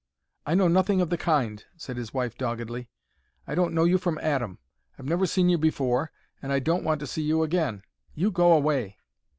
[0.47, 2.89] "I know nothing of the kind," said his wife, doggedly.
[3.45, 4.57] "I don't know you from Adam.
[4.97, 7.83] I've never seen you before, and I don't want to see you again.
[8.15, 8.97] You go away."